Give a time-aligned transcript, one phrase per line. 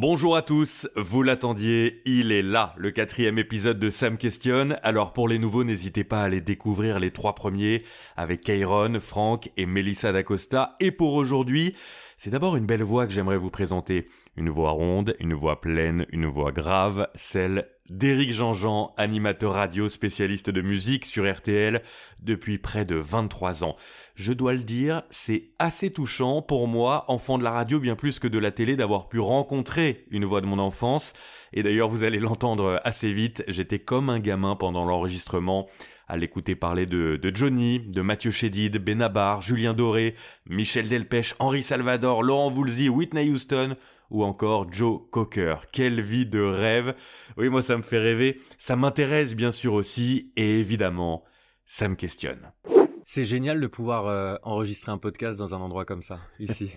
[0.00, 4.78] Bonjour à tous, vous l'attendiez, il est là, le quatrième épisode de Sam Questionne.
[4.82, 7.84] Alors pour les nouveaux, n'hésitez pas à aller découvrir les trois premiers
[8.16, 10.74] avec Kairon, Franck et Melissa D'Acosta.
[10.80, 11.76] Et pour aujourd'hui,
[12.16, 14.08] c'est d'abord une belle voix que j'aimerais vous présenter.
[14.38, 20.48] Une voix ronde, une voix pleine, une voix grave, celle d'Éric Jean-Jean, animateur radio spécialiste
[20.48, 21.82] de musique sur RTL
[22.20, 23.76] depuis près de 23 ans.
[24.20, 28.18] Je dois le dire, c'est assez touchant pour moi, enfant de la radio bien plus
[28.18, 31.14] que de la télé, d'avoir pu rencontrer une voix de mon enfance.
[31.54, 35.68] Et d'ailleurs, vous allez l'entendre assez vite, j'étais comme un gamin pendant l'enregistrement
[36.06, 41.62] à l'écouter parler de, de, Johnny, de Mathieu Chédid, Benabar, Julien Doré, Michel Delpech, Henri
[41.62, 43.74] Salvador, Laurent Voulzy, Whitney Houston
[44.10, 45.54] ou encore Joe Cocker.
[45.72, 46.94] Quelle vie de rêve
[47.38, 51.24] Oui, moi ça me fait rêver, ça m'intéresse bien sûr aussi, et évidemment,
[51.64, 52.50] ça me questionne.
[53.12, 56.70] C'est génial de pouvoir euh, enregistrer un podcast dans un endroit comme ça, ici.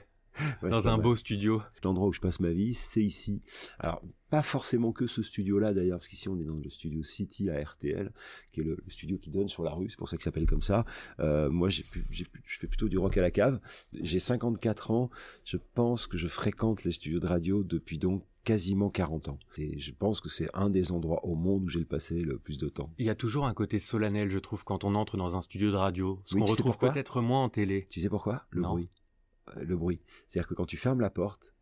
[0.62, 1.62] Dans un beau studio.
[1.84, 3.42] L'endroit où je passe ma vie, c'est ici.
[3.80, 7.50] Alors, pas forcément que ce studio-là d'ailleurs, parce qu'ici on est dans le studio City
[7.50, 8.12] à RTL,
[8.52, 10.64] qui est le, studio qui donne sur la rue, c'est pour ça qu'il s'appelle comme
[10.64, 10.86] ça.
[11.20, 13.60] Euh, moi, j'ai, je fais plutôt du rock à la cave.
[13.94, 15.10] J'ai 54 ans,
[15.46, 19.40] je pense que je fréquente les studios de radio depuis donc quasiment 40 ans.
[19.58, 22.38] Et je pense que c'est un des endroits au monde où j'ai le passé le
[22.38, 22.92] plus de temps.
[22.98, 25.72] Il y a toujours un côté solennel, je trouve, quand on entre dans un studio
[25.72, 27.88] de radio, ce qu'on retrouve peut-être moins en télé.
[27.90, 28.46] Tu sais pourquoi?
[28.50, 28.90] Le bruit.
[29.50, 30.00] Euh, le bruit.
[30.28, 31.54] C'est-à-dire que quand tu fermes la porte,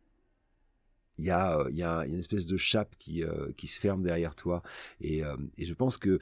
[1.18, 4.62] il y, a, euh, une espèce de chape qui, euh, qui se ferme derrière toi.
[5.00, 5.22] Et,
[5.58, 6.18] je pense que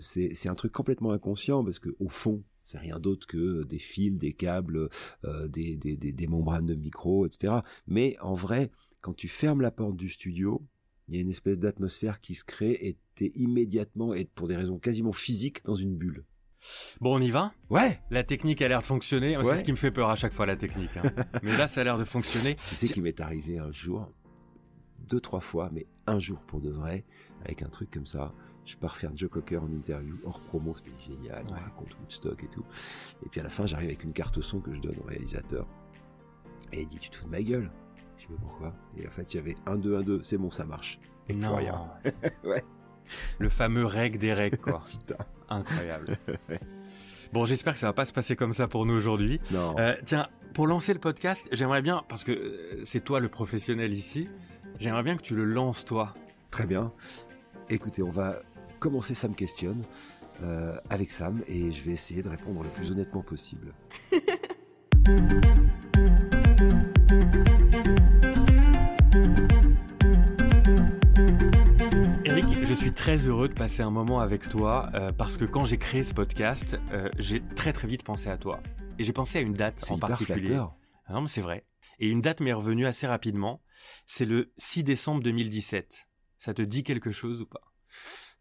[0.00, 4.18] c'est un truc complètement inconscient parce que au fond, c'est rien d'autre que des fils,
[4.18, 4.88] des câbles,
[5.48, 7.60] des, membranes de micro, etc.
[7.86, 10.62] Mais en vrai, quand tu fermes la porte du studio,
[11.08, 14.48] il y a une espèce d'atmosphère qui se crée et tu es immédiatement, et pour
[14.48, 16.24] des raisons quasiment physiques, dans une bulle.
[17.00, 17.52] Bon, on y va?
[17.70, 17.98] Ouais.
[18.10, 19.36] La technique a l'air de fonctionner.
[19.44, 20.96] C'est ce qui me fait peur à chaque fois, la technique.
[20.96, 21.10] Hein.
[21.42, 22.56] mais là, ça a l'air de fonctionner.
[22.68, 24.10] Tu sais qu'il m'est arrivé un jour,
[25.08, 27.04] deux, trois fois, mais un jour pour de vrai,
[27.44, 28.32] avec un truc comme ça.
[28.64, 32.46] Je pars faire Joe Cocker en interview, hors promo, c'était génial, on raconte Woodstock et
[32.46, 32.64] tout.
[33.26, 35.66] Et puis à la fin, j'arrive avec une carte son que je donne au réalisateur.
[36.72, 37.70] Et il dit, tu te fous de ma gueule?
[38.16, 38.72] Je sais pas pourquoi?
[38.96, 41.00] Et en fait, il y avait un, deux, un, deux, c'est bon, ça marche.
[41.28, 41.56] Et non.
[41.56, 41.90] Rien.
[42.44, 42.62] ouais.
[43.38, 44.82] Le fameux règle des règles, quoi.
[44.90, 45.24] Putain.
[45.48, 46.18] Incroyable.
[47.32, 49.40] bon, j'espère que ça va pas se passer comme ça pour nous aujourd'hui.
[49.50, 49.74] Non.
[49.78, 53.92] Euh, tiens, pour lancer le podcast, j'aimerais bien, parce que euh, c'est toi le professionnel
[53.92, 54.28] ici,
[54.78, 56.14] j'aimerais bien que tu le lances toi.
[56.50, 56.92] Très bien.
[57.68, 58.36] Écoutez, on va
[58.78, 59.82] commencer Ça me questionne
[60.42, 63.72] euh, avec Sam et je vais essayer de répondre le plus honnêtement possible.
[73.02, 76.14] très heureux de passer un moment avec toi euh, parce que quand j'ai créé ce
[76.14, 78.60] podcast, euh, j'ai très très vite pensé à toi.
[78.96, 80.54] Et j'ai pensé à une date en particulier.
[81.06, 81.66] Ah non, mais c'est vrai.
[81.98, 83.60] Et une date m'est revenue assez rapidement.
[84.06, 86.06] C'est le 6 décembre 2017.
[86.38, 87.72] Ça te dit quelque chose ou pas?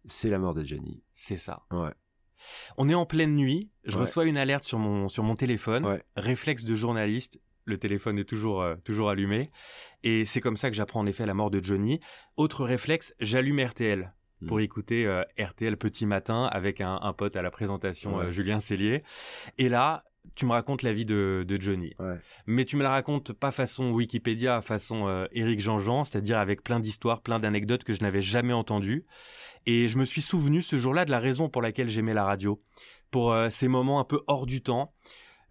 [0.05, 1.03] C'est la mort de Jenny.
[1.15, 1.63] C'est ça.
[1.71, 1.95] Ouais.
[2.77, 3.71] On est en pleine nuit.
[3.85, 5.99] Je reçois une alerte sur mon sur mon téléphone.
[6.15, 7.41] Réflexe de journaliste.
[7.65, 9.49] Le téléphone est toujours euh, toujours allumé.
[10.03, 11.99] Et c'est comme ça que j'apprends en effet la mort de Johnny.
[12.37, 14.13] Autre réflexe, j'allume RTL
[14.47, 14.61] pour mm.
[14.61, 19.03] écouter euh, RTL Petit Matin avec un, un pote à la présentation, euh, Julien Cellier.
[19.57, 20.03] Et là,
[20.35, 21.93] tu me racontes la vie de, de Johnny.
[22.45, 26.79] Mais tu me la racontes pas façon Wikipédia, façon euh, Éric Jean-Jean, c'est-à-dire avec plein
[26.79, 29.05] d'histoires, plein d'anecdotes que je n'avais jamais entendues.
[29.65, 32.59] Et je me suis souvenu ce jour-là de la raison pour laquelle j'aimais la radio.
[33.11, 34.93] Pour ces moments un peu hors du temps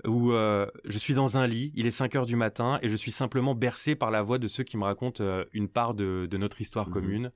[0.06, 3.12] où je suis dans un lit, il est 5 heures du matin et je suis
[3.12, 5.22] simplement bercé par la voix de ceux qui me racontent
[5.52, 6.92] une part de, de notre histoire mhm.
[6.92, 7.32] commune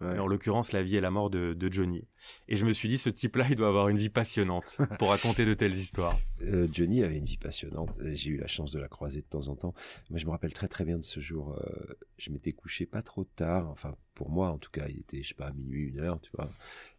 [0.00, 2.06] en l'occurrence la vie et la mort de, Johnny.
[2.48, 5.44] Et je me suis dit, ce type-là, il doit avoir une vie passionnante pour raconter
[5.44, 6.18] de telles histoires.
[6.42, 7.98] Euh, Johnny avait une vie passionnante.
[8.02, 9.74] J'ai eu la chance de la croiser de temps en temps.
[10.10, 11.58] Moi, je me rappelle très très bien de ce jour.
[11.58, 13.68] Euh, je m'étais couché pas trop tard.
[13.70, 16.30] Enfin, pour moi, en tout cas, il était, je sais pas, minuit, une heure, tu
[16.36, 16.50] vois.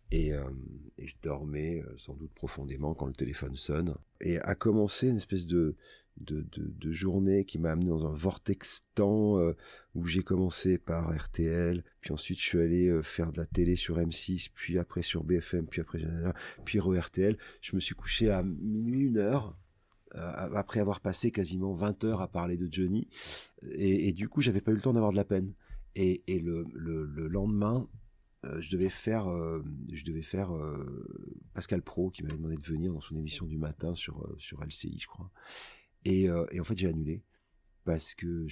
[0.10, 0.50] Et, euh,
[0.98, 3.96] et je dormais sans doute profondément quand le téléphone sonne.
[4.22, 5.76] Et a commencé une espèce de
[6.20, 9.54] de, de, journée qui m'a amené dans un vortex temps euh,
[9.96, 13.76] où j'ai commencé par RTL, puis ensuite je suis allé euh, faire de la télé
[13.76, 16.00] sur M6, puis après sur BFM, puis après
[16.66, 17.38] puis RTL.
[17.62, 19.58] Je me suis couché à minuit une heure
[20.16, 23.08] euh, après avoir passé quasiment 20 heures à parler de Johnny
[23.72, 25.54] et, du coup j'avais pas eu le temps d'avoir de la peine.
[25.96, 27.90] Et, le lendemain,
[28.60, 29.28] je devais faire,
[29.92, 30.52] je devais faire
[31.56, 35.00] Pascal Pro qui m'avait demandé de venir dans son émission du matin sur sur LCI,
[35.00, 35.32] je crois.
[36.08, 37.22] Euh, et, en fait, j'ai annulé
[37.84, 38.48] parce que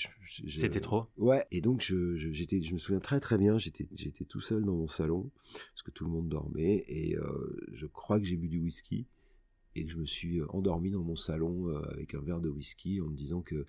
[0.48, 1.08] c'était trop.
[1.18, 4.64] Ouais, et donc je, j'étais, je me souviens très très bien, j'étais, j'étais tout seul
[4.64, 8.38] dans mon salon parce que tout le monde dormait et euh, je crois que j'ai
[8.38, 9.08] bu du whisky
[9.76, 13.08] et que je me suis endormi dans mon salon avec un verre de whisky en
[13.08, 13.66] me disant que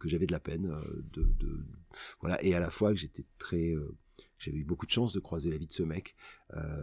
[0.00, 0.74] que j'avais de la peine
[1.12, 1.64] de, de,
[2.20, 3.72] voilà et à la fois que j'étais très
[4.36, 6.16] j'avais eu beaucoup de chance de croiser la vie de ce mec.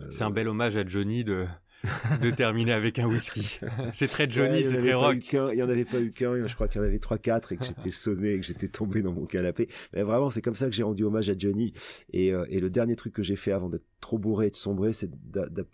[0.10, 1.48] c'est un bel hommage à Johnny de
[2.22, 3.60] de terminer avec un whisky.
[3.94, 5.18] c'est très Johnny, c'est très rock.
[5.34, 7.52] Il n'y en avait pas eu qu'un, je crois qu'il y en avait trois, quatre
[7.52, 9.68] et que j'étais sonné et que j'étais tombé dans mon canapé.
[9.94, 11.74] Mais vraiment, c'est comme ça que j'ai rendu hommage à Johnny.
[12.12, 14.56] Et, euh, et le dernier truc que j'ai fait avant d'être trop bourré et de
[14.56, 15.10] sombrer, c'est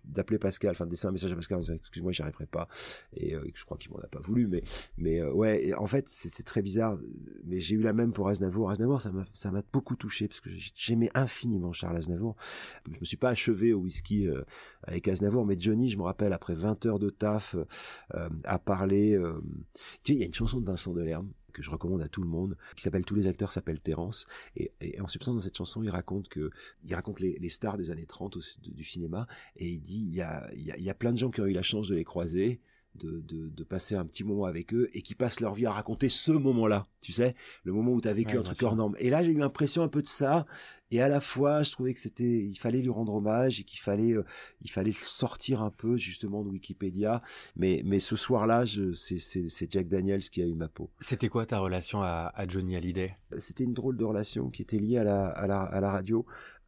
[0.05, 2.67] d'appeler Pascal, enfin de laisser un message à Pascal en disant excuse-moi, j'y arriverai pas.
[3.13, 4.63] Et euh, je crois qu'il m'en a pas voulu, mais
[4.97, 6.97] mais euh, ouais, en fait, c'est très bizarre.
[7.45, 8.69] Mais j'ai eu la même pour Aznavour.
[8.69, 12.35] Aznavour, ça m'a beaucoup touché parce que j'aimais infiniment Charles Aznavour.
[12.91, 14.29] Je me suis pas achevé au whisky
[14.83, 17.55] avec Aznavour, mais Johnny, je me rappelle après 20 heures de taf
[18.15, 19.15] euh, à parler.
[19.15, 19.41] Euh,
[20.03, 22.21] tu sais, il y a une chanson de Vincent Delerme que je recommande à tout
[22.21, 24.27] le monde, qui s'appelle Tous les acteurs s'appellent Terence.
[24.55, 26.51] Et, en substance, dans cette chanson, il raconte que,
[26.85, 30.83] il raconte les, stars des années 30 du cinéma, et il dit, y a, il
[30.83, 32.61] y a plein de gens qui ont eu la chance de les croiser,
[32.95, 35.71] de, de, de, passer un petit moment avec eux et qui passent leur vie à
[35.71, 38.95] raconter ce moment-là, tu sais, le moment où tu as vécu un truc hors norme.
[38.99, 40.45] Et là, j'ai eu l'impression un peu de ça,
[40.91, 43.79] et à la fois, je trouvais que c'était, il fallait lui rendre hommage et qu'il
[43.79, 44.25] fallait, euh,
[44.61, 47.21] il fallait sortir un peu justement de Wikipédia.
[47.55, 48.65] Mais, mais ce soir-là,
[48.95, 50.89] c'est, c'est, Jack Daniels qui a eu ma peau.
[50.99, 53.15] C'était quoi ta relation à, à Johnny Hallyday?
[53.37, 56.25] C'était une drôle de relation qui était liée à la, à la, à la radio.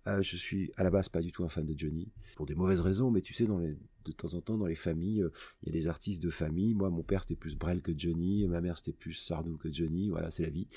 [0.08, 2.56] Euh, je suis à la base pas du tout un fan de Johnny pour des
[2.56, 5.32] mauvaises raisons, mais tu sais dans les de temps en temps dans les familles, euh,
[5.64, 6.74] il y a des artistes de famille.
[6.74, 10.10] Moi, mon père c'était plus Brel que Johnny, ma mère c'était plus Sardou que Johnny.
[10.10, 10.68] Voilà, c'est la vie.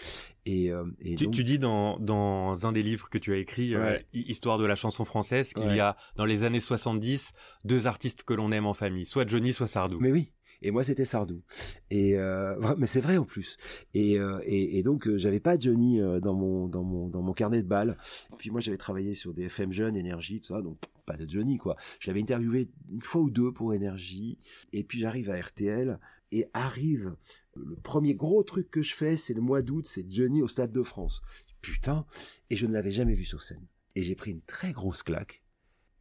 [0.47, 3.75] Et, euh, et tu, tu, dis dans, dans un des livres que tu as écrit,
[3.75, 7.33] euh, Histoire de la chanson française, qu'il y a dans les années 70
[7.65, 9.99] deux artistes que l'on aime en famille, soit Johnny, soit Sardou.
[10.01, 10.33] Mais oui,
[10.65, 11.43] et moi c'était Sardou.
[11.91, 13.59] Et euh, mais c'est vrai en plus.
[13.93, 17.35] Et, euh, et, et, donc euh, j'avais pas Johnny dans mon dans mon dans mon
[17.35, 17.97] carnet de balles.
[18.39, 21.59] Puis moi j'avais travaillé sur des FM jeunes, énergie, tout ça, donc pas de Johnny
[21.59, 21.77] quoi.
[22.01, 24.39] Je l'avais interviewé une fois ou deux pour énergie.
[24.73, 26.01] Et puis j'arrive à RTL
[26.33, 27.15] et arrive
[27.55, 30.73] le premier gros truc que je fais, c'est le mois d'août, c'est Johnny au Stade
[30.73, 31.23] de France.
[31.61, 32.05] Putain,
[32.51, 33.67] et je ne l'avais jamais vu sur scène.
[33.95, 35.44] Et j'ai pris une très grosse claque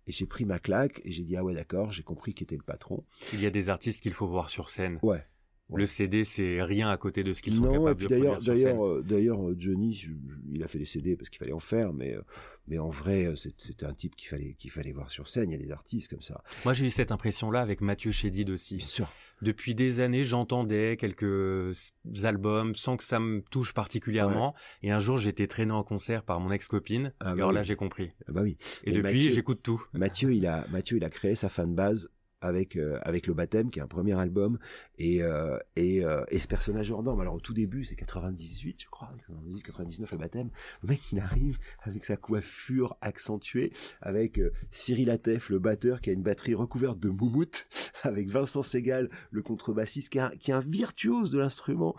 [0.07, 2.57] et j'ai pris ma claque et j'ai dit ah ouais d'accord, j'ai compris qui était
[2.57, 3.03] le patron.
[3.33, 4.99] Il y a des artistes qu'il faut voir sur scène.
[5.01, 5.25] Ouais.
[5.73, 9.01] Le CD, c'est rien à côté de ce qu'ils sont capables de d'ailleurs, d'ailleurs, euh,
[9.01, 10.07] d'ailleurs, euh, Johnny,
[10.51, 12.21] il a fait des CD parce qu'il fallait en faire, mais, euh,
[12.67, 15.49] mais en vrai, c'était un type qu'il fallait, qu'il fallait voir sur scène.
[15.49, 16.43] Il y a des artistes comme ça.
[16.65, 18.77] Moi, j'ai eu cette impression-là avec Mathieu Chédid aussi.
[18.77, 19.11] Bien sûr.
[19.41, 21.91] Depuis des années, j'entendais quelques
[22.23, 24.53] albums sans que ça me touche particulièrement.
[24.83, 27.13] Et un jour, j'étais traîné en concert par mon ex-copine.
[27.19, 28.11] Ah, et alors bah là, j'ai compris.
[28.27, 28.57] Ah bah oui.
[28.83, 29.83] Et, depuis, j'écoute tout.
[29.93, 32.09] Mathieu, il a, Mathieu, il a créé sa fan base
[32.43, 34.59] avec euh, avec le baptême qui est un premier album
[34.99, 38.83] et euh, et, euh, et ce personnage hors norme alors au tout début c'est 98
[38.83, 40.49] je crois 98 99 le baptême.
[40.83, 44.39] Le mec il arrive avec sa coiffure accentuée avec
[44.71, 47.67] Cyril Atef le batteur qui a une batterie recouverte de moumoute
[48.03, 51.95] avec Vincent Segal le contrebassiste qui est un, virtuose de l'instrument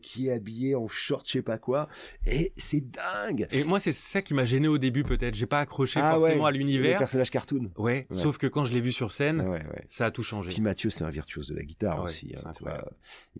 [0.00, 1.88] qui est habillé en short je sais pas quoi.
[2.26, 3.46] Et c'est dingue!
[3.50, 5.34] Et moi c'est ça qui m'a gêné au début peut-être.
[5.34, 6.92] J'ai pas accroché ah forcément à l'univers.
[6.92, 7.70] le personnage cartoon.
[7.76, 10.50] Ouais, sauf que quand je l'ai vu sur scène ouais, ouais ça a tout changé.
[10.50, 12.32] Puis Mathieu, c'est un virtuose de la guitare ah aussi.
[12.44, 12.52] Hein,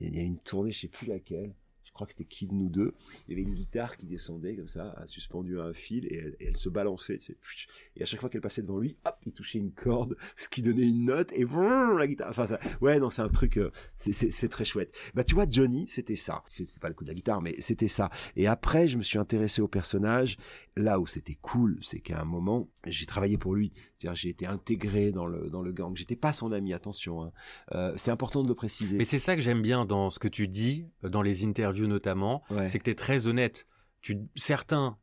[0.01, 1.55] il y a une tournée, je sais plus laquelle,
[1.93, 2.95] je crois que c'était Kid nous deux.
[3.29, 6.57] Il y avait une guitare qui descendait comme ça, suspendue à un fil, et elle,
[6.57, 7.19] se balançait.
[7.97, 10.63] Et à chaque fois qu'elle passait devant lui, hop, il touchait une corde, ce qui
[10.63, 12.31] donnait une note, et la guitare.
[12.31, 12.47] Enfin,
[12.81, 14.97] ouais, non, c'est un truc, euh, c'est très chouette.
[15.15, 16.43] Bah, tu vois, Johnny, c'était ça.
[16.49, 18.09] C'était pas le coup de la guitare, mais c'était ça.
[18.37, 20.39] Et après, je me suis intéressé au personnage.
[20.77, 23.73] Là où c'était cool, c'est qu'à un moment, j'ai travaillé pour lui.
[23.99, 25.95] C'est-à-dire, j'ai été intégré dans le dans le gang.
[25.95, 27.23] J'étais pas son ami, attention.
[27.23, 27.33] Hein.
[27.73, 28.97] Euh, c'est important de le préciser.
[28.97, 32.43] Mais c'est ça que j'aime bien dans ce que tu dis, dans les interviews notamment,
[32.69, 33.67] c'est que tu es très honnête.
[34.01, 34.99] Tu, certains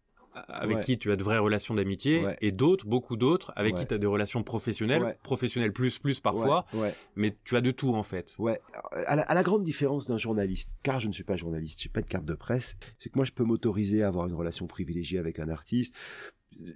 [0.48, 3.94] avec qui tu as de vraies relations d'amitié et d'autres, beaucoup d'autres, avec qui tu
[3.94, 6.66] as des relations professionnelles, professionnelles plus plus parfois,
[7.16, 8.36] mais tu as de tout en fait.
[8.38, 8.60] Ouais.
[9.08, 12.08] À la, grande différence d'un journaliste, car je ne suis pas journaliste, j'ai pas de
[12.08, 15.40] carte de presse, c'est que moi je peux m'autoriser à avoir une relation privilégiée avec
[15.40, 15.96] un artiste,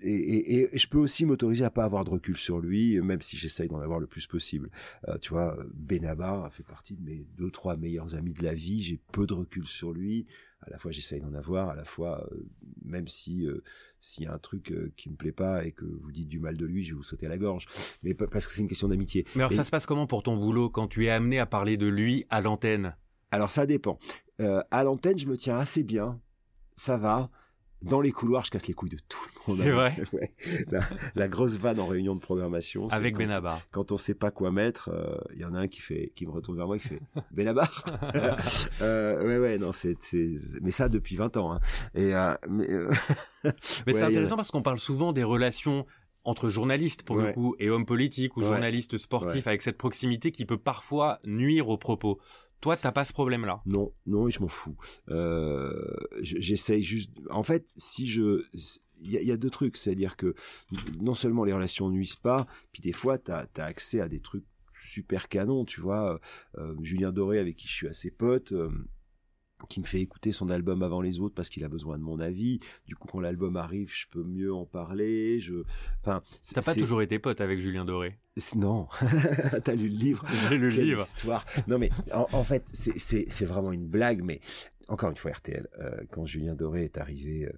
[0.02, 3.38] et, et, je peux aussi m'autoriser à pas avoir de recul sur lui, même si
[3.38, 4.70] j'essaye d'en avoir le plus possible.
[5.08, 8.82] Euh, tu vois, Benabar fait partie de mes deux trois meilleurs amis de la vie.
[8.82, 10.26] J'ai peu de recul sur lui.
[10.66, 11.70] À la fois, j'essaye d'en avoir.
[11.70, 12.46] À la fois, euh,
[12.84, 13.62] même si euh,
[14.00, 16.40] s'il y a un truc euh, qui me plaît pas et que vous dites du
[16.40, 17.66] mal de lui, je vais vous sauter à la gorge.
[18.04, 19.26] Mais parce que c'est une question d'amitié.
[19.36, 21.78] Mais alors, ça se passe comment pour ton boulot quand tu es amené à parler
[21.78, 22.96] de lui à l'antenne?
[23.32, 24.00] Alors, ça dépend.
[24.40, 26.20] à l'antenne, je me tiens assez bien.
[26.76, 27.30] Ça va
[27.84, 29.62] dans les couloirs, je casse les couilles de tout le monde.
[29.64, 29.96] C'est vrai.
[31.16, 32.88] La, grosse vanne en réunion de programmation.
[32.90, 33.60] Avec Benabar.
[33.72, 34.90] Quand on sait pas quoi mettre,
[35.34, 37.02] il euh, y en a un qui fait, qui me retourne vers moi, qui fait
[37.32, 37.84] Benabar.
[38.82, 39.98] euh, ouais, ouais, non, c'est,
[40.62, 41.54] mais ça depuis 20 ans.
[41.54, 41.60] Hein.
[41.94, 42.68] Et euh, mais,
[43.44, 45.86] mais c'est intéressant parce qu'on parle souvent des relations
[46.26, 50.46] entre journalistes pour le coup et hommes politiques ou journalistes sportifs avec cette proximité qui
[50.46, 52.20] peut parfois nuire aux propos.
[52.64, 53.62] Toi, t'as pas ce problème-là?
[53.66, 54.78] Non, non, je m'en fous.
[55.10, 57.12] Euh, J'essaye juste.
[57.30, 58.46] En fait, si je,
[59.02, 60.34] il y, a deux trucs, c'est-à-dire que
[61.02, 64.46] non seulement les relations nuisent pas, puis des fois, t'as as accès à des trucs
[64.82, 66.22] super canons, tu vois.
[66.58, 68.54] Euh, Julien Doré, avec qui je suis assez pote.
[68.54, 68.72] Euh,
[69.68, 72.20] qui me fait écouter son album avant les autres parce qu'il a besoin de mon
[72.20, 72.60] avis.
[72.88, 75.40] Du coup, quand l'album arrive, je peux mieux en parler.
[75.40, 75.64] Je,
[76.02, 76.22] enfin,
[76.54, 78.18] t'as pas toujours été pote avec Julien Doré?
[78.56, 78.88] Non,
[79.64, 80.26] t'as lu le livre?
[80.50, 81.04] J'ai lu le livre.
[81.04, 81.46] Histoire.
[81.68, 84.40] Non mais en, fait, c'est vraiment une blague, mais
[84.88, 85.68] encore une fois RTL.
[85.80, 87.52] Euh, quand Julien Doré est arrivé euh,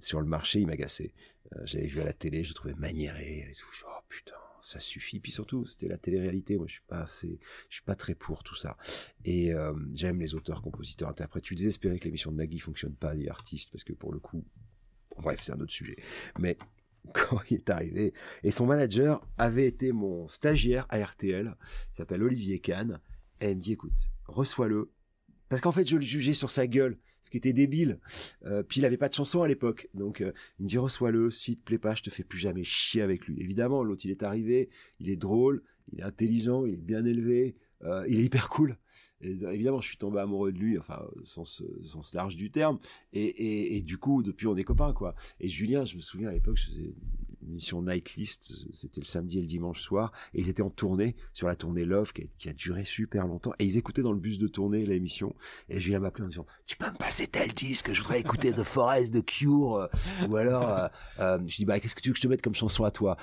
[0.00, 1.12] sur le marché, il m'agaçait.
[1.54, 3.46] Euh, J'avais vu à la télé, je le trouvais maniéré.
[3.50, 3.66] Et tout.
[3.86, 4.34] Oh putain
[4.68, 5.18] ça suffit.
[5.18, 6.58] Puis surtout, c'était la télé-réalité.
[6.58, 8.76] Moi, je suis pas assez, je suis pas très pour tout ça.
[9.24, 11.44] Et euh, j'aime les auteurs, compositeurs, interprètes.
[11.44, 14.20] Je suis désespéré que l'émission de Nagui fonctionne pas, les artistes, parce que pour le
[14.20, 14.44] coup,
[15.16, 15.96] bref, c'est un autre sujet.
[16.38, 16.58] Mais
[17.14, 21.54] quand il est arrivé, et son manager avait été mon stagiaire à RTL,
[21.92, 23.00] il s'appelle Olivier Kahn,
[23.40, 24.90] et elle me dit, écoute, reçois-le,
[25.48, 28.00] parce qu'en fait, je le jugeais sur sa gueule, ce qui était débile.
[28.44, 29.88] Euh, puis il avait pas de chanson à l'époque.
[29.94, 32.64] Donc euh, il me dit reçois-le, si te plaît pas, je te fais plus jamais
[32.64, 33.40] chier avec lui.
[33.40, 34.68] Évidemment, l'autre il est arrivé,
[35.00, 35.62] il est drôle,
[35.92, 38.76] il est intelligent, il est bien élevé, euh, il est hyper cool.
[39.20, 42.78] Et, évidemment, je suis tombé amoureux de lui, enfin, sens, sens large du terme.
[43.12, 45.14] Et, et, et, du coup, depuis, on est copains, quoi.
[45.40, 46.94] Et Julien, je me souviens à l'époque, je faisais
[47.48, 51.48] mission Nightlist, c'était le samedi et le dimanche soir, et ils étaient en tournée sur
[51.48, 54.48] la tournée Love qui a, duré super longtemps, et ils écoutaient dans le bus de
[54.48, 55.34] tournée l'émission,
[55.68, 58.62] et Julien m'appelait en disant tu peux me passer tel disque, je voudrais écouter The
[58.62, 59.86] Forest de Cure, euh,
[60.28, 60.88] ou alors euh,
[61.20, 62.90] euh, je dis bah qu'est-ce que tu veux que je te mette comme chanson à
[62.90, 63.16] toi?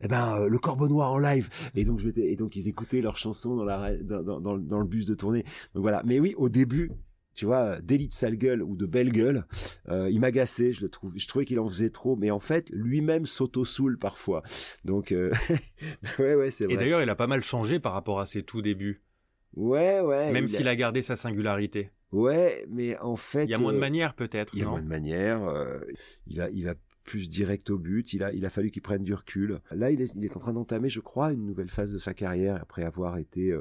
[0.00, 3.18] Eh ben le Corbeau Noir en live, et donc je et donc ils écoutaient leurs
[3.18, 6.02] chansons dans la dans, dans le bus de tournée, donc voilà.
[6.04, 6.90] Mais oui, au début
[7.38, 9.44] tu vois, d'élite sale gueule ou de belle gueule.
[9.88, 12.68] Euh, il m'agaçait, je le trouve, je trouvais qu'il en faisait trop, mais en fait,
[12.70, 14.42] lui-même s'auto-soule parfois.
[14.84, 15.30] Donc, euh...
[16.18, 16.74] ouais, ouais, c'est vrai.
[16.74, 19.04] Et d'ailleurs, il a pas mal changé par rapport à ses tout débuts.
[19.54, 20.32] Ouais, ouais.
[20.32, 20.74] Même s'il a...
[20.74, 21.92] gardé sa singularité.
[22.10, 23.44] Ouais, mais en fait.
[23.44, 24.52] Il y a moins de euh, manières, peut-être.
[24.56, 25.44] Il y a moins de manières.
[25.44, 25.78] Euh,
[26.26, 28.14] il va, il va plus direct au but.
[28.14, 29.60] Il a, il a fallu qu'il prenne du recul.
[29.70, 32.14] Là, il est, il est en train d'entamer, je crois, une nouvelle phase de sa
[32.14, 33.56] carrière après avoir été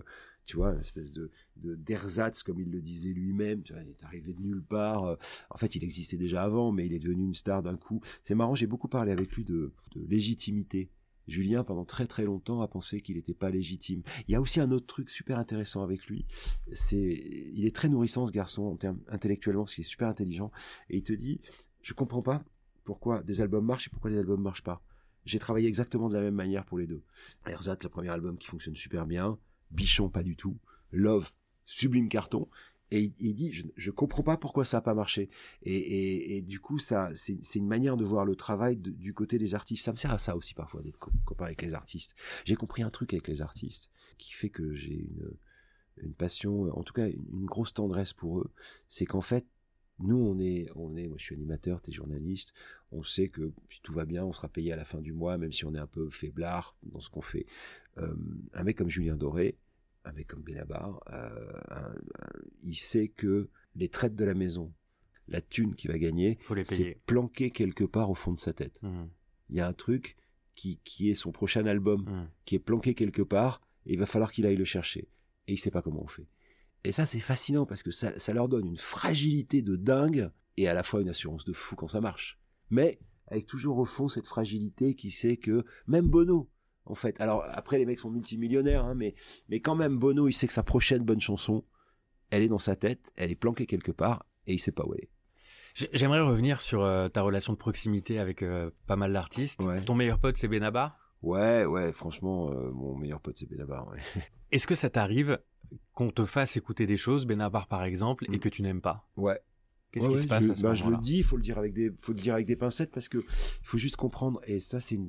[0.48, 1.30] tu vois, une espèce de
[1.64, 3.64] d'ersatz, comme il le disait lui-même.
[3.70, 5.06] Il est arrivé de nulle part.
[5.06, 5.16] Euh,
[5.50, 8.02] en fait, il existait déjà avant, mais il est devenu une star d'un coup.
[8.24, 10.90] C'est marrant, j'ai beaucoup parlé avec lui de, légitimité.
[11.28, 14.02] Julien, pendant très très longtemps, a pensé qu'il n'était pas légitime.
[14.28, 16.26] Il y a aussi un autre truc super intéressant avec lui.
[16.72, 20.52] C'est, il est très nourrissant ce garçon en termes intellectuellement, parce qu'il est super intelligent.
[20.90, 21.42] Et il te dit,
[21.82, 22.46] je comprends pas
[22.86, 24.82] pourquoi des albums marchent et pourquoi des albums marchent pas.
[25.26, 27.04] J'ai travaillé exactement de la même manière pour les deux.
[27.46, 29.38] Ersatz, le premier album qui fonctionne super bien.
[29.72, 30.58] Bichon pas du tout,
[30.92, 31.34] Love
[31.68, 32.50] sublime carton.
[32.90, 35.30] Et il, dit, je, je comprends pas pourquoi ça a pas marché.
[35.62, 39.84] Et, du coup, ça, c'est une manière de voir le travail du côté des artistes.
[39.84, 42.16] Ça me sert à ça aussi parfois d'être comparé avec les artistes.
[42.46, 45.34] J'ai compris un truc avec les artistes qui fait que j'ai une,
[46.02, 48.52] une passion, en tout cas une, grosse tendresse pour eux.
[48.88, 49.46] C'est qu'en fait,
[50.00, 52.54] nous, on est, on est, moi je suis animateur, t'es journaliste,
[52.92, 55.38] on sait que si tout va bien, on sera payé à la fin du mois,
[55.38, 57.48] même si on est un peu faiblard dans ce qu'on fait.
[57.98, 58.16] Euh,
[58.54, 59.58] un mec comme Julien Doré,
[60.14, 61.94] mec comme Benabar, euh,
[62.64, 64.74] il sait que les traites de la maison,
[65.28, 68.82] la thune qu'il va gagner, c'est planqué quelque part au fond de sa tête.
[68.82, 69.06] Mmh.
[69.50, 70.18] Il y a un truc
[70.56, 72.30] qui, qui est son prochain album, mmh.
[72.46, 75.10] qui est planqué quelque part, et il va falloir qu'il aille le chercher.
[75.48, 76.28] Et il sait pas comment on fait.
[76.84, 80.68] Et ça, c'est fascinant parce que ça, ça leur donne une fragilité de dingue et
[80.68, 82.40] à la fois une assurance de fou quand ça marche.
[82.70, 86.50] Mais avec toujours au fond cette fragilité qui sait que même Bono,
[86.90, 87.20] en fait.
[87.22, 89.16] Alors après les mecs sont multimillionnaires, hein, mais
[89.50, 91.64] mais quand même Bono il sait que sa prochaine bonne chanson,
[92.30, 94.94] elle est dans sa tête, elle est planquée quelque part et il sait pas où
[94.94, 95.10] elle est.
[95.94, 99.68] J'aimerais revenir sur euh, ta relation de proximité avec euh, pas mal d'artistes.
[99.86, 103.88] Ton meilleur pote c'est Benabar Ouais, ouais, franchement, euh, mon meilleur pote c'est Benabar.
[103.88, 104.00] Ouais.
[104.52, 105.40] Est-ce que ça t'arrive
[105.94, 108.40] qu'on te fasse écouter des choses, Benabar par exemple, et mm.
[108.40, 109.08] que tu n'aimes pas?
[109.18, 109.40] Ouais,
[110.00, 111.58] Qu'est-ce qui se passe je, à ce bah, Je le dis, il faut le dire
[111.58, 114.42] avec des, faut le dire avec des pincettes parce que il faut juste comprendre.
[114.48, 115.00] Et ça, c'est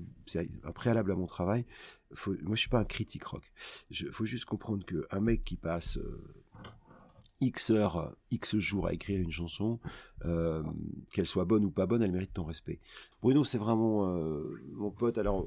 [0.65, 1.65] un préalable à mon travail.
[2.15, 3.45] Faut, moi, je suis pas un critique rock.
[3.91, 6.35] Il faut juste comprendre que un mec qui passe euh,
[7.41, 9.79] X heures, X jours à écrire une chanson,
[10.25, 10.63] euh,
[11.13, 12.81] qu'elle soit bonne ou pas bonne, elle mérite ton respect.
[13.23, 15.19] Bruno, c'est vraiment euh, mon pote.
[15.19, 15.47] Alors,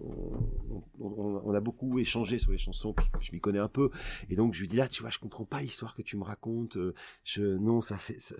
[1.00, 3.89] on, a beaucoup échangé sur les chansons, puis je m'y connais un peu,
[4.29, 6.24] et donc je lui dis là, tu vois, je comprends pas l'histoire que tu me
[6.24, 6.77] racontes.
[6.77, 6.93] Euh,
[7.25, 8.36] je, non, ça fait, ça,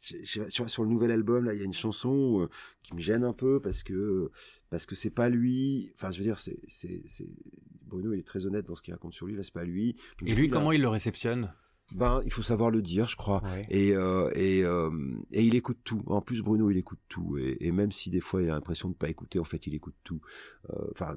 [0.00, 2.48] sur, sur, le nouvel album, là, il y a une chanson
[2.82, 4.30] qui me gêne un peu parce que
[4.70, 5.92] parce que c'est pas lui.
[5.94, 7.02] Enfin, je veux dire, c'est, c'est,
[7.86, 9.36] Bruno, il est très honnête dans ce qu'il raconte sur lui.
[9.36, 9.96] Là, c'est pas lui.
[10.26, 11.52] et lui, comment il le réceptionne?
[11.94, 13.42] Ben, il faut savoir le dire, je crois.
[13.68, 14.90] Et euh, et euh,
[15.30, 16.02] et il écoute tout.
[16.06, 17.36] En plus, Bruno, il écoute tout.
[17.38, 19.74] Et, et, même si des fois il a l'impression de pas écouter, en fait, il
[19.74, 20.20] écoute tout.
[20.70, 21.16] Euh, enfin,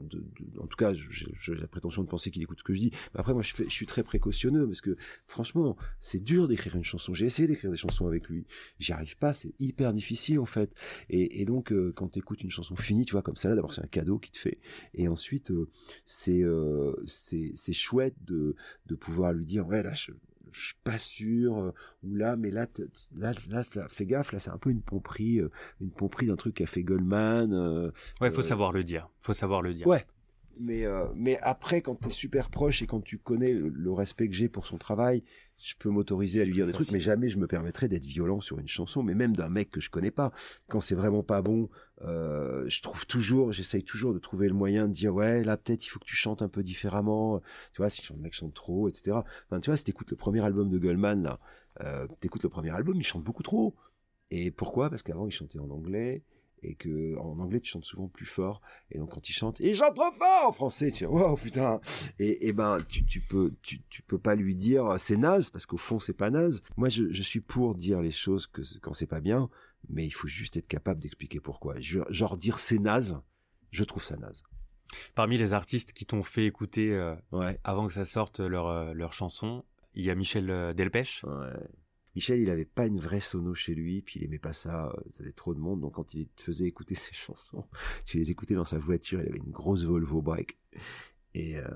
[0.60, 2.92] en tout cas, j'ai la prétention de penser qu'il écoute ce que je dis.
[3.14, 6.76] Mais après, moi, je, fais, je suis très précautionneux parce que franchement, c'est dur d'écrire
[6.76, 7.14] une chanson.
[7.14, 8.46] J'ai essayé d'écrire des chansons avec lui.
[8.80, 9.34] J'y arrive pas.
[9.34, 10.74] C'est hyper difficile en fait.
[11.10, 13.56] Et, et donc, euh, quand tu écoutes une chanson finie, tu vois, comme ça là,
[13.56, 14.60] d'abord c'est un cadeau qu'il te fait.
[14.94, 15.70] Et ensuite, euh,
[16.06, 16.44] c'est
[17.06, 18.56] c'est c'est chouette de
[18.86, 20.12] de pouvoir lui dire ouais là je
[20.52, 21.74] je suis pas sûr euh,
[22.04, 22.68] ou là mais là
[23.16, 25.50] là là fais gaffe là c'est un peu une pomperie euh,
[25.82, 29.62] une pomperie d'un truc qu'a fait Goldman euh, ouais faut savoir le dire faut savoir
[29.62, 29.88] le dire.
[29.88, 30.06] Ouais
[30.60, 30.86] mais
[31.16, 34.50] mais après quand tu es super proche et quand tu connais le respect que j'ai
[34.50, 35.24] pour son travail
[35.58, 38.40] je peux m'autoriser à lui dire des trucs, mais jamais je me permettrais d'être violent
[38.42, 40.32] sur une chanson, mais même d'un mec que je connais pas.
[40.68, 41.70] Quand c'est vraiment pas bon,
[42.02, 45.86] euh, je trouve toujours, j'essaye toujours de trouver le moyen de dire ouais là peut-être
[45.86, 47.42] il faut que tu chantes un peu différemment.
[47.74, 49.18] Tu vois, si le mec chante trop, etc.
[49.50, 51.40] Enfin, tu vois, si t'écoutes le premier album de Goldman là,
[51.84, 53.76] euh, t'écoutes le premier album, il chante beaucoup trop.
[54.32, 54.90] Et pourquoi?
[54.90, 56.24] Parce qu'avant il chantait en anglais
[56.62, 59.76] et que en anglais tu chantes souvent plus fort et donc quand il chante il
[59.76, 61.80] chante trop fort en français tu vois wow putain.
[62.20, 65.66] Et, et ben tu, tu peux tu, tu peux pas lui dire c'est naze parce
[65.66, 66.62] qu'au fond c'est pas naze.
[66.78, 69.50] Moi je, je suis pour dire les choses que quand c'est pas bien
[69.90, 71.76] mais il faut juste être capable d'expliquer pourquoi.
[71.80, 73.20] Genre dire c'est naze
[73.72, 74.44] je trouve ça naze.
[75.16, 77.58] Parmi les artistes qui t'ont fait écouter euh, ouais.
[77.64, 81.24] avant que ça sorte leur euh, leur chanson il y a Michel euh, Delpech.
[81.24, 81.54] Ouais
[82.16, 85.02] Michel, il avait pas une vraie sono chez lui, puis il aimait pas ça, euh,
[85.10, 87.66] ça avait trop de monde, donc quand il te faisait écouter ses chansons,
[88.06, 90.58] tu les écoutais dans sa voiture, il avait une grosse Volvo Bike,
[91.36, 91.68] et, euh,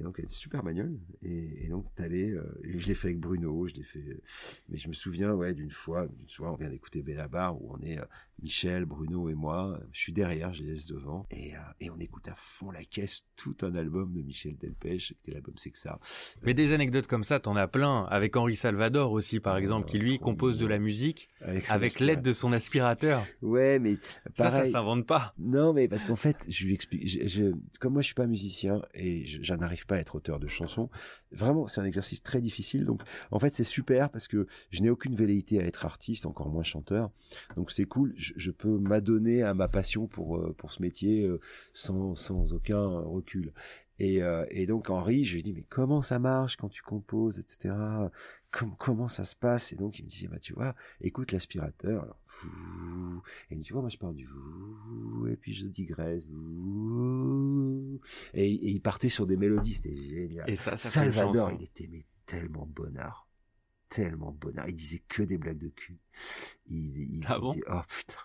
[0.00, 0.98] donc, elle était super bagnole.
[1.22, 4.22] Et, donc, t'allais, euh, je l'ai fait avec Bruno, je l'ai fait,
[4.70, 7.82] mais je me souviens, ouais, d'une fois, d'une fois, on vient d'écouter Benabar, où on
[7.82, 8.04] est euh,
[8.42, 9.78] Michel, Bruno et moi.
[9.92, 11.26] Je suis derrière, je les laisse devant.
[11.30, 15.08] Et, euh, et on écoute à fond la caisse tout un album de Michel Delpech,
[15.08, 15.98] c'était l'album C'est que ça.
[16.42, 18.04] Mais des anecdotes comme ça, t'en as plein.
[18.04, 22.32] Avec Henri Salvador aussi, par exemple, qui lui compose de la musique avec, l'aide de
[22.32, 23.24] son aspirateur.
[23.42, 23.96] Ouais, mais
[24.36, 24.52] pareil.
[24.52, 25.34] ça, ça s'invente pas.
[25.38, 27.44] Non, mais parce qu'en fait, je lui explique, je, je,
[27.80, 30.90] comme moi, je suis pas musicien, et je, n'arrive pas à être auteur de chansons.
[31.32, 32.84] Vraiment, c'est un exercice très difficile.
[32.84, 36.48] Donc, en fait, c'est super parce que je n'ai aucune velléité à être artiste, encore
[36.48, 37.10] moins chanteur.
[37.56, 38.14] Donc, c'est cool.
[38.36, 41.40] Je, peux m'adonner à ma passion pour euh, pour ce métier euh,
[41.72, 43.52] sans sans aucun recul.
[44.00, 47.38] Et, euh, et donc Henri, je lui dis mais comment ça marche quand tu composes,
[47.38, 47.74] etc.
[48.50, 49.72] comment ça se passe?
[49.72, 52.18] Et donc il me disait bah tu vois, écoute l'aspirateur.
[53.50, 54.28] Et il me dit, moi je parle du
[55.30, 56.24] et puis je digresse,
[58.34, 60.50] et, et il partait sur des mélodies, c'était génial.
[60.50, 63.23] Et ça, Salvador, il était mais tellement bonnard,
[63.94, 64.68] tellement bonnard.
[64.68, 66.00] Il disait que des blagues de cul.
[66.66, 68.16] Il, il, ah bon oh putain.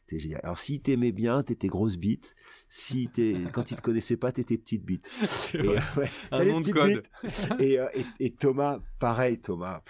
[0.00, 0.40] C'était génial.
[0.44, 2.34] Alors, si t'aimais bien, t'étais grosse bite.
[2.68, 5.08] Si t'es, quand il te connaissait pas, t'étais petite bite.
[5.54, 7.02] Et, ouais, un nom de code.
[7.58, 9.82] Et, euh, et, et, Thomas, pareil, Thomas.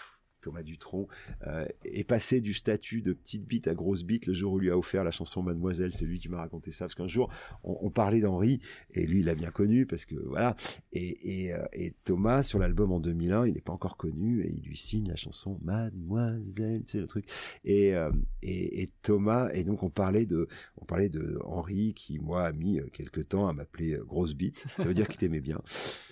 [0.48, 1.08] Thomas Dutronc,
[1.46, 4.70] euh, est passé du statut de petite bite à grosse bite le jour où lui
[4.70, 5.92] a offert la chanson Mademoiselle.
[5.92, 7.30] C'est lui qui m'a raconté ça parce qu'un jour
[7.64, 8.60] on, parlait d'Henri
[8.94, 10.56] et lui il l'a bien connu parce que voilà.
[10.92, 14.62] Et, et, euh, Thomas sur l'album en 2001, il n'est pas encore connu et il
[14.62, 17.26] lui signe la chanson Mademoiselle, tu sais le truc.
[17.64, 18.10] Et, euh,
[18.42, 20.48] et, et Thomas et donc on parlait de
[20.80, 24.64] on parlait de Henri qui moi a mis quelques temps à m'appeler grosse bite.
[24.78, 25.60] Ça veut dire qu'il t'aimait bien.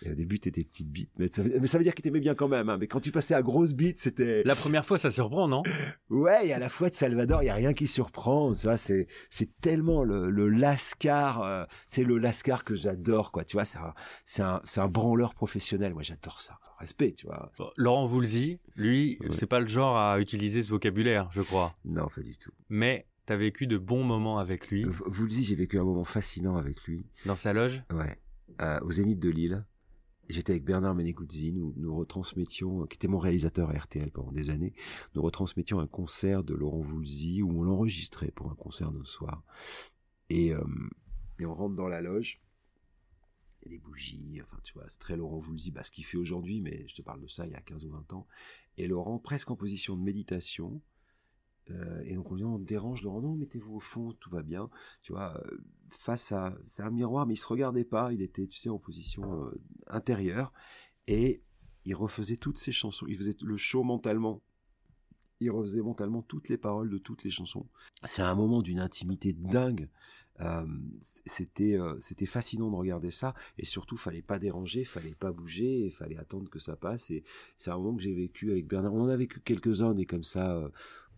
[0.04, 2.48] Au début t'étais petite bite, mais ça, mais ça veut dire qu'il t'aimait bien quand
[2.48, 2.68] même.
[2.68, 2.76] Hein.
[2.78, 5.62] Mais quand tu passais à grosse bite, c'était la première fois, ça surprend, non?
[6.10, 8.52] Ouais, et à la fois de Salvador, il y a rien qui surprend.
[8.52, 13.44] Tu vois, c'est c'est tellement le, le lascar, euh, c'est le lascar que j'adore, quoi.
[13.44, 15.94] Tu vois, c'est un c'est un c'est un branleur professionnel.
[15.94, 16.58] Moi, j'adore ça.
[16.78, 17.50] Respect, tu vois.
[17.78, 21.74] Laurent Voulzy, lui, c'est pas le genre à utiliser ce vocabulaire, je crois.
[21.86, 22.52] Non, pas du tout.
[22.68, 24.84] Mais t'as vécu de bons moments avec lui.
[24.84, 27.06] Voulzy, j'ai vécu un moment fascinant avec lui.
[27.24, 27.82] Dans sa loge?
[27.90, 28.18] Ouais.
[28.60, 29.64] Euh, au Zénith de Lille.
[30.28, 34.50] J'étais avec Bernard Meneguzzi, nous, nous retransmettions, qui était mon réalisateur à RTL pendant des
[34.50, 34.74] années,
[35.14, 39.44] nous retransmettions un concert de Laurent Voulzy où on l'enregistrait pour un concert d'un soir.
[40.28, 40.64] Et, euh,
[41.40, 42.40] on rentre dans la loge,
[43.62, 46.04] il y a des bougies, enfin tu vois, c'est très Laurent Voulzy, bah, ce qu'il
[46.04, 48.26] fait aujourd'hui, mais je te parle de ça il y a 15 ou 20 ans.
[48.78, 50.82] Et Laurent, presque en position de méditation,
[51.70, 54.70] euh, et donc on vient, dérange Laurent, non, mettez-vous au fond, tout va bien.
[55.00, 58.46] Tu vois, euh, face à, c'est un miroir, mais il se regardait pas, il était,
[58.46, 60.52] tu sais, en position euh, intérieure,
[61.06, 61.42] et
[61.84, 64.42] il refaisait toutes ses chansons, il faisait le show mentalement.
[65.40, 67.66] Il refaisait mentalement toutes les paroles de toutes les chansons.
[68.06, 69.90] C'est un moment d'une intimité dingue.
[71.00, 75.90] C'était c'était fascinant de regarder ça et surtout fallait pas déranger fallait pas bouger il
[75.90, 77.24] fallait attendre que ça passe et
[77.56, 80.04] c'est un moment que j'ai vécu avec Bernard on en a vécu quelques uns des
[80.04, 80.70] comme ça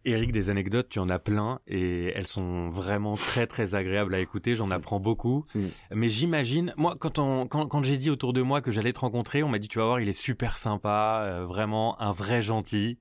[0.05, 4.21] Eric, des anecdotes, tu en as plein et elles sont vraiment très très agréables à
[4.21, 4.57] écouter.
[4.57, 5.45] J'en apprends beaucoup.
[5.55, 5.67] Mm.
[5.95, 9.01] Mais j'imagine, moi, quand on, quand, quand j'ai dit autour de moi que j'allais te
[9.01, 12.43] rencontrer, on m'a dit, tu vas voir, il est super sympa, euh, vraiment un vrai
[12.43, 12.99] gentil.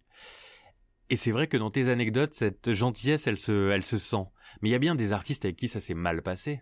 [1.10, 4.25] Et c'est vrai que dans tes anecdotes, cette gentillesse, elle se, elle se sent.
[4.62, 6.62] Mais il y a bien des artistes avec qui ça s'est mal passé.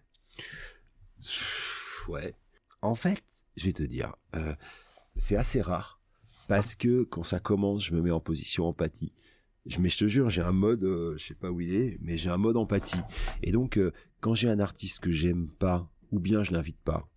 [2.07, 2.35] Ouais.
[2.81, 3.23] En fait,
[3.57, 4.53] je vais te dire, euh,
[5.17, 5.99] c'est assez rare
[6.47, 9.13] parce que quand ça commence, je me mets en position empathie.
[9.65, 11.97] Je, mais je te jure, j'ai un mode, euh, je sais pas où il est,
[12.01, 12.99] mais j'ai un mode empathie.
[13.41, 17.09] Et donc, euh, quand j'ai un artiste que j'aime pas, ou bien je l'invite pas,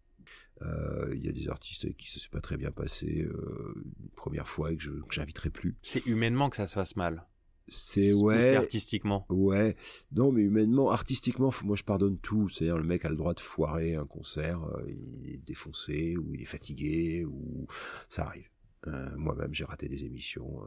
[0.62, 3.74] euh, il y a des artistes avec qui ça s'est pas très bien passé euh,
[4.02, 5.76] une première fois et que je j'inviterai plus.
[5.82, 7.26] C'est humainement que ça se fasse mal.
[7.68, 9.26] C'est Ou c'est ouais, artistiquement.
[9.28, 9.76] ouais.
[10.10, 12.48] Non, mais humainement, artistiquement, moi je pardonne tout.
[12.48, 14.90] C'est-à-dire le mec a le droit de foirer un concert, euh,
[15.22, 17.66] il est défoncé ou il est fatigué ou
[18.08, 18.48] ça arrive.
[18.86, 20.62] Euh, Moi-même, j'ai raté des émissions.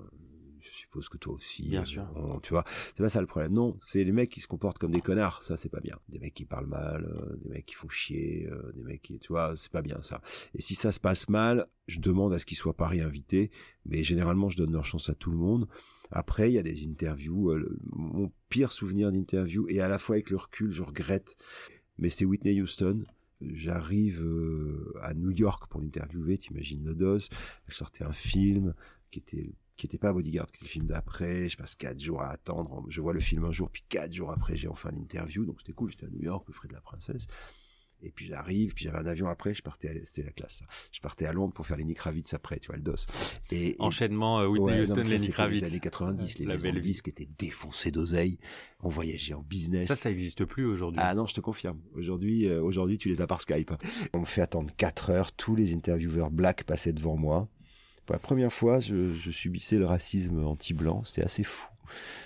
[0.61, 1.63] Je suppose que toi aussi.
[1.69, 2.07] Bien euh, sûr.
[2.15, 2.63] on- tu vois,
[2.95, 3.53] c'est pas ça le problème.
[3.53, 5.43] Non, c'est les mecs qui se comportent comme des connards.
[5.43, 5.97] Ça, c'est pas bien.
[6.09, 9.19] Des mecs qui parlent mal, euh, des mecs qui font chier, euh, des mecs qui,
[9.19, 10.21] tu vois, c'est pas bien ça.
[10.55, 13.51] Et si ça se passe mal, je demande à ce qu'ils soient pas réinvités.
[13.85, 15.67] Mais généralement, je donne leur chance à tout le monde.
[16.11, 17.51] Après, il y a des interviews.
[17.51, 21.35] euh, le- mon pire souvenir d'interview, et à la fois avec le recul, je regrette.
[21.97, 23.03] Mais c'est Whitney Houston.
[23.41, 24.23] J'arrive
[25.01, 26.37] à New York pour l'interviewer.
[26.37, 27.17] T'imagines le dos.
[27.67, 28.73] Elle sortait un film
[29.09, 31.49] qui était qui était pas Bodyguard, qui était le film d'après.
[31.49, 32.85] Je passe quatre jours à attendre.
[32.89, 35.43] Je vois le film un jour, puis quatre jours après, j'ai enfin l'interview.
[35.45, 35.89] Donc c'était cool.
[35.91, 37.25] J'étais à New York, au frais de la princesse.
[38.03, 40.57] Et puis j'arrive, puis j'avais un avion après, je partais, c'était la classe.
[40.59, 40.65] ça.
[40.91, 42.95] Je partais à Londres pour faire les Nick Kravitz après, tu vois le dos.
[43.51, 45.61] Et, et- Enchaînement euh, Whitney Ouais, Houston, Lenny c'était Kravitz.
[45.61, 48.39] Les années 90, les maisons disques étaient défoncées d'oseille.
[48.79, 49.87] On voyageait en business.
[49.87, 50.99] Ça, ça existe plus aujourd'hui.
[51.03, 51.79] Ah non, je te confirme.
[51.93, 53.71] Aujourd'hui, euh, aujourd'hui, tu les as par Skype.
[54.13, 55.31] On me fait attendre 4 heures.
[55.31, 57.49] Tous les intervieweurs black passaient devant moi.
[58.11, 61.03] La première fois, je, subissais le racisme anti-blanc.
[61.05, 61.67] C'était assez fou.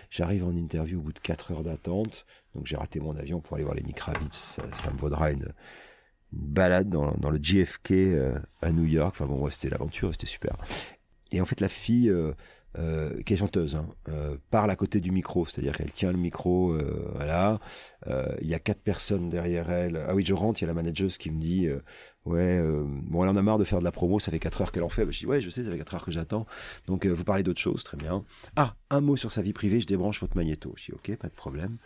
[0.09, 2.25] J'arrive en interview au bout de 4 heures d'attente.
[2.53, 4.35] Donc j'ai raté mon avion pour aller voir Lenny Kravitz.
[4.35, 5.53] Ça, ça me vaudra une,
[6.35, 9.15] balade dans, le JFK euh, à New York.
[9.15, 10.55] Enfin bon, c'était l'aventure, c'était super.
[11.31, 12.33] Et en fait, la fille, euh,
[12.77, 13.87] euh, qui est chanteuse, hein,
[14.51, 16.77] parle à côté du micro, c'est-à-dire qu'elle tient le micro,
[17.13, 17.59] voilà.
[18.41, 19.97] Il y a quatre personnes derrière elle.
[20.07, 21.69] Ah oui, je rentre, il y a la manageuse qui me dit,
[22.25, 24.61] ouais, euh, bon, elle en a marre de faire de la promo, ça fait quatre
[24.61, 25.05] heures qu'elle en fait.
[25.05, 26.45] Bah, je dis, ouais, je sais, ça fait quatre heures que j'attends.
[26.87, 28.23] Donc, euh, vous parlez d'autre chose, très bien.
[28.55, 30.73] Ah, un mot sur sa vie privée, je débranche votre magnéto.
[30.77, 31.77] Je dis, ok, pas de problème.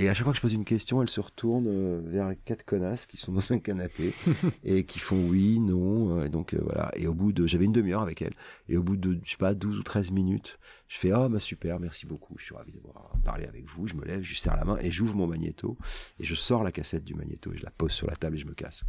[0.00, 2.64] Et à chaque fois que je pose une question, elle se retourne euh, vers quatre
[2.64, 4.14] connasses qui sont dans un canapé
[4.64, 6.16] et qui font oui, non.
[6.16, 6.90] euh, et donc, euh, voilà.
[6.96, 8.32] Et au bout de, j'avais une demi-heure avec elle.
[8.70, 10.58] Et au bout de, je sais pas, 12 ou 13 minutes,
[10.88, 12.34] je fais, ah, bah super, merci beaucoup.
[12.38, 13.88] Je suis ravi d'avoir parlé avec vous.
[13.88, 15.76] Je me lève, je serre la main et j'ouvre mon magnéto.
[16.18, 18.38] Et je sors la cassette du magnéto et je la pose sur la table et
[18.38, 18.82] je me casse.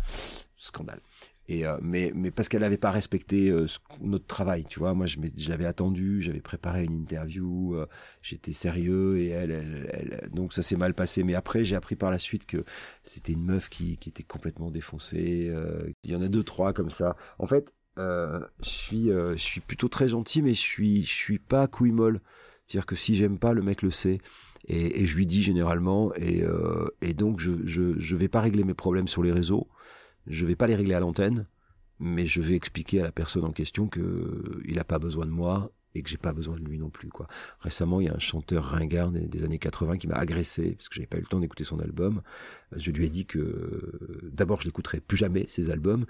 [0.56, 1.02] Scandale.
[1.50, 3.66] Euh, mais parce qu'elle n'avait pas respecté euh,
[4.00, 4.94] notre travail, tu vois.
[4.94, 7.88] Moi, je l'avais attendu, j'avais préparé une interview, euh,
[8.22, 11.24] j'étais sérieux et elle, donc ça s'est mal passé.
[11.24, 12.64] Mais après, j'ai appris par la suite que
[13.04, 15.52] c'était une meuf qui, était complètement défoncée.
[16.04, 17.16] Il y en a deux, trois comme ça.
[17.40, 22.22] En fait, je suis plutôt très gentil, mais je suis suis pas couille molle.
[22.68, 24.20] C'est-à-dire que si j'aime pas, le mec le sait.
[24.68, 26.14] Et, je lui dis généralement.
[26.16, 26.44] Et,
[27.02, 29.68] et donc, je, je, je vais pas régler mes problèmes sur les réseaux.
[30.28, 31.48] Je vais pas les régler à l'antenne.
[32.04, 35.28] Mais je vais expliquer à la personne en question que euh, il a pas besoin
[35.28, 37.10] de moi et que j'ai pas besoin de lui non plus.
[37.10, 37.28] Quoi.
[37.60, 40.90] Récemment, il y a un chanteur ringard des, des années 80 qui m'a agressé parce
[40.90, 42.24] que j'avais pas eu le temps d'écouter son album.
[42.76, 46.06] Je lui ai dit que euh, d'abord je l'écouterai plus jamais ses albums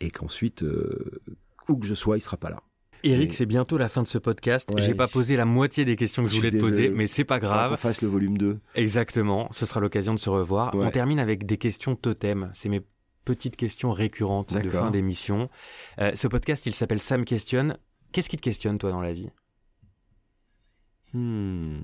[0.00, 1.20] et qu'ensuite euh,
[1.68, 2.62] où que je sois, il sera pas là.
[3.04, 4.68] Eric, c'est bientôt la fin de ce podcast.
[4.72, 4.80] Ouais.
[4.80, 7.36] J'ai pas posé la moitié des questions que je voulais te poser, mais c'est pas
[7.36, 7.76] On grave.
[7.76, 8.58] fasse le volume 2.
[8.74, 9.48] Exactement.
[9.52, 10.74] Ce sera l'occasion de se revoir.
[10.74, 10.86] Ouais.
[10.86, 12.50] On termine avec des questions totem.
[12.54, 12.82] C'est mes
[13.26, 15.50] petites questions récurrentes de fin d'émission.
[15.98, 17.76] Euh, ce podcast, il s'appelle Sam questionne.
[18.12, 19.28] Qu'est-ce qui te questionne, toi, dans la vie?
[21.12, 21.80] Hmm.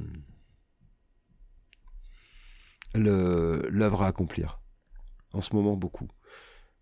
[2.95, 4.61] Le l'œuvre à accomplir.
[5.33, 6.09] En ce moment, beaucoup.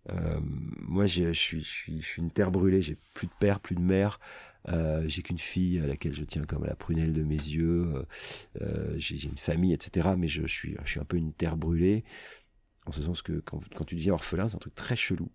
[0.09, 2.81] Euh, moi, j'ai- je suis, une terre brûlée.
[2.81, 4.19] J'ai plus de père, plus de mère.
[4.67, 8.05] Euh, j'ai qu'une fille à laquelle je tiens comme à la prunelle de mes yeux.
[8.61, 10.09] Euh, j'ai j'ai une famille, etc.
[10.17, 12.03] Mais je, je suis, je suis un peu une terre brûlée.
[12.87, 15.31] En ce sens que quand, tu deviens orphelin, c'est un truc très chelou.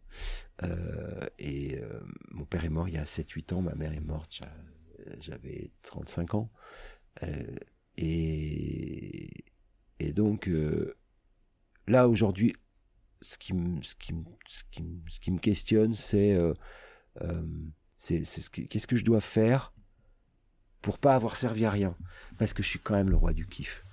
[0.65, 3.63] Euh, et euh, mon père est mort il y a 7-8 ans.
[3.63, 4.33] Ma mère est morte.
[4.35, 4.53] j'a-
[5.21, 6.51] J'avais 35 ans.
[7.23, 7.57] Euh,
[7.97, 9.31] et,
[10.13, 10.51] donc,
[11.87, 12.55] là, aujourd'hui,
[13.21, 13.81] ce qui, me-
[15.39, 16.37] questionne, c'est
[17.97, 19.73] c'est- c'est ce que- qu'est-ce que je dois faire
[20.83, 21.97] pour pas avoir servi à rien?
[22.39, 23.85] Parce que je suis quand même le roi du kiff.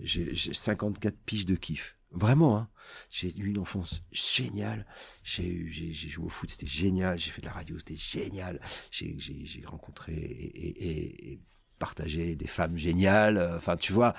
[0.00, 1.96] J'ai 54 piges de kiff.
[2.12, 2.68] Vraiment, hein.
[3.08, 4.84] J'ai eu une enfance géniale.
[5.22, 7.18] J'ai joué au foot, c'était génial.
[7.18, 8.60] J'ai fait de la radio, c'était génial.
[8.90, 11.40] J'ai rencontré et, et- et- et
[11.78, 13.38] partagé des femmes géniales.
[13.56, 14.14] Enfin, tu vois,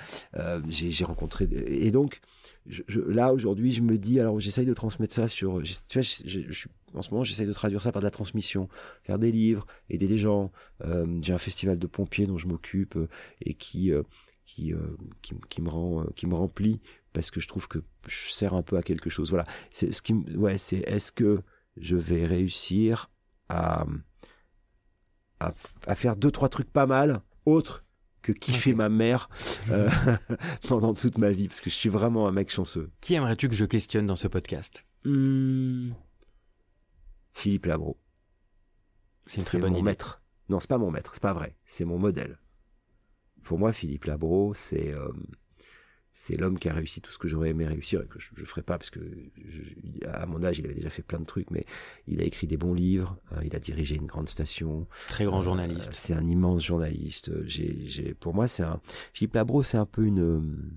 [0.68, 2.20] j'ai rencontré et donc
[2.88, 5.62] là aujourd'hui, je me dis alors j'essaye de transmettre ça sur.
[6.94, 8.68] En ce moment, j'essaye de traduire ça par de la transmission,
[9.02, 10.50] faire des livres, aider des gens.
[11.20, 12.98] j'ai un festival de pompiers dont je m'occupe
[13.42, 13.92] et qui,
[14.46, 14.74] qui,
[15.48, 16.80] qui me rend qui me remplit
[17.12, 19.30] parce que je trouve que je sers un peu à quelque chose.
[19.30, 19.46] Voilà.
[19.70, 21.42] C'est ce qui, ouais, c'est est-ce que
[21.76, 23.10] je vais réussir
[23.48, 23.86] à,
[25.40, 27.84] à, faire deux trois trucs pas mal, autres
[28.22, 29.28] que kiffer ma mère
[29.70, 29.90] euh,
[30.68, 32.90] pendant toute ma vie, parce que je suis vraiment un mec chanceux.
[33.00, 34.84] Qui aimerais-tu que je questionne dans ce podcast?
[35.04, 35.90] Hmm.
[37.32, 37.98] Philippe Labro.
[39.26, 40.22] C'est une très bonne mon maître.
[40.48, 41.56] Non, c'est pas mon maître, c'est pas vrai.
[41.64, 42.38] C'est mon modèle.
[43.42, 45.08] Pour moi, Philippe Labro, c'est euh,
[46.14, 48.44] c'est l'homme qui a réussi tout ce que j'aurais aimé réussir et que je ne
[48.44, 49.00] ferais pas parce que
[50.06, 51.64] à mon âge il avait déjà fait plein de trucs mais
[52.06, 54.86] il a écrit des bons livres hein, il a dirigé une grande station.
[55.08, 55.88] Très grand journaliste.
[55.88, 57.32] euh, c'est un immense journaliste.
[57.46, 58.78] J'ai j'ai pour moi c'est un
[59.12, 60.72] Philippe Labro c'est un peu une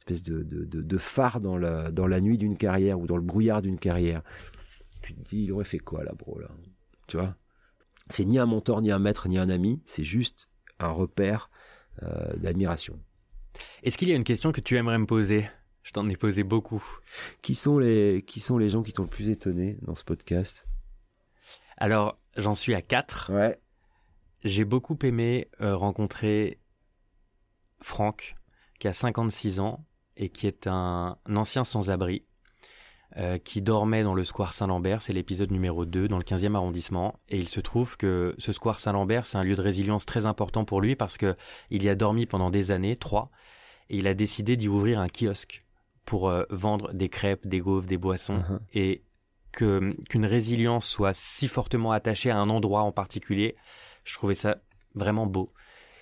[0.00, 3.22] espèce de, de, de, phare dans la dans la nuit d'une carrière ou dans le
[3.22, 4.22] brouillard d'une carrière.
[5.02, 6.48] Tu te dis il aurait fait quoi Labro là?
[7.06, 7.36] Tu vois?
[8.10, 10.48] C'est ni un mentor ni un maître ni un ami c'est juste
[10.80, 11.50] un repère
[12.02, 12.98] euh, d'admiration
[13.82, 15.48] est-ce qu'il y a une question que tu aimerais me poser?
[15.82, 16.82] Je t'en ai posé beaucoup.
[17.42, 20.66] Qui sont les, qui sont les gens qui t'ont le plus étonné dans ce podcast?
[21.76, 23.30] Alors, j'en suis à quatre.
[23.32, 23.58] Ouais.
[24.44, 26.58] J'ai beaucoup aimé euh, rencontrer
[27.80, 28.34] Franck,
[28.78, 29.84] qui a 56 ans
[30.16, 32.22] et qui est un, ancien sans-abri.
[33.16, 37.20] Euh, qui dormait dans le square Saint-Lambert, c'est l'épisode numéro 2 dans le 15e arrondissement.
[37.28, 40.64] Et il se trouve que ce square Saint-Lambert, c'est un lieu de résilience très important
[40.64, 41.36] pour lui parce que
[41.70, 43.30] il y a dormi pendant des années, trois,
[43.88, 45.62] et il a décidé d'y ouvrir un kiosque
[46.04, 48.58] pour euh, vendre des crêpes, des gaufres, des boissons uh-huh.
[48.72, 49.04] et
[49.52, 53.54] que qu'une résilience soit si fortement attachée à un endroit en particulier,
[54.02, 54.56] je trouvais ça
[54.96, 55.50] vraiment beau.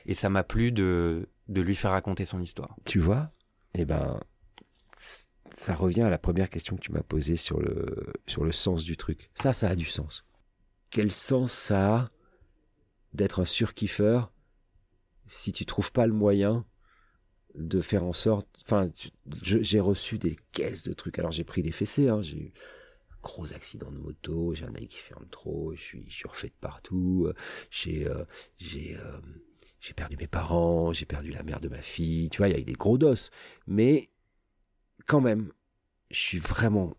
[0.07, 2.75] Et ça m'a plu de de lui faire raconter son histoire.
[2.87, 3.31] Tu vois?
[3.75, 4.19] Eh ben
[5.55, 8.85] ça revient à la première question que tu m'as posée sur le sur le sens
[8.85, 9.31] du truc.
[9.35, 10.25] Ça ça a du sens.
[10.91, 12.09] Quel sens ça a
[13.15, 14.33] d'être un surkiffeur
[15.27, 16.65] si tu trouves pas le moyen
[17.55, 18.49] de faire en sorte.
[18.63, 18.91] Enfin,
[19.43, 21.19] j'ai reçu des caisses de trucs.
[21.19, 22.09] Alors j'ai pris des fessées.
[22.09, 22.23] Hein.
[22.23, 22.53] J'ai eu
[23.11, 24.55] un gros accident de moto.
[24.55, 25.75] J'ai un œil qui ferme trop.
[25.75, 27.31] Je suis, je refait de partout.
[27.71, 28.25] J'ai, euh,
[28.59, 29.21] j'ai, euh,
[29.81, 30.93] j'ai perdu mes parents.
[30.93, 32.31] J'ai perdu la mère de ma fille.
[32.31, 33.15] Tu vois, il y a eu des gros dos.
[33.67, 34.12] Mais
[35.07, 35.53] quand même,
[36.11, 36.95] je suis vraiment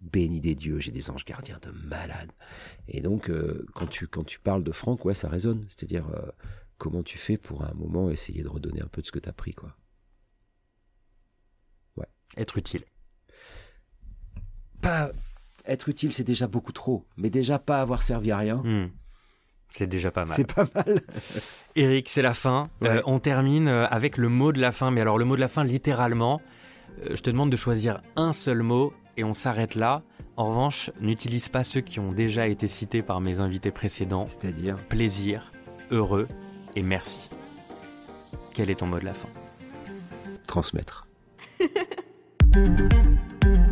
[0.00, 0.78] béni des dieux.
[0.78, 2.32] J'ai des anges gardiens de malade.
[2.88, 5.62] Et donc, euh, quand tu quand tu parles de Franck, ouais, ça résonne.
[5.68, 6.06] C'est-à-dire
[6.78, 9.18] comment tu fais pour à un moment essayer de redonner un peu de ce que
[9.18, 9.76] tu as pris, quoi
[12.36, 12.84] être utile
[14.80, 15.10] Pas
[15.66, 17.06] être utile, c'est déjà beaucoup trop.
[17.16, 18.56] Mais déjà pas avoir servi à rien.
[18.56, 18.90] Hmm.
[19.70, 20.36] C'est déjà pas mal.
[20.36, 21.02] C'est pas mal.
[21.76, 22.68] Eric, c'est la fin.
[22.84, 24.90] Euh, on termine euh, avec le mot de la fin.
[24.90, 26.48] Mais alors le mot de la fin, littéralement, euh,
[27.10, 30.02] je te demande de choisir un seul mot et on s'arrête là.
[30.36, 34.26] En revanche, n'utilise pas ceux qui ont déjà été cités par mes invités précédents.
[34.26, 35.50] C'est-à-dire plaisir,
[35.90, 36.28] heureux
[36.76, 37.28] et merci.
[38.54, 39.28] Quel est ton mot de la fin?
[40.46, 41.06] Transmettre.
[42.52, 42.92] Thank
[43.44, 43.67] you.